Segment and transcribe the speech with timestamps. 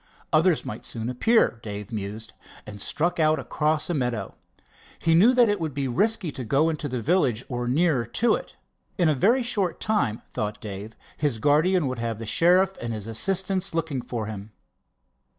[0.33, 2.33] Others might soon appear, Dave mused,
[2.65, 4.33] and struck out across a meadow.
[4.97, 8.33] He knew that it would be risky to go into the village or nearer to
[8.33, 8.55] it.
[8.97, 13.05] In a very short time, thought Dave, his guardian would have the sheriff and his
[13.05, 14.51] assistants looking for him.